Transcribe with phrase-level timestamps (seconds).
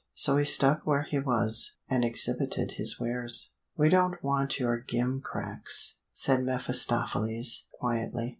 [0.15, 3.51] So he stuck where he was, and exhibited his wares.
[3.77, 8.29] "We don't want your gim cracks," said mephistopheles quietly.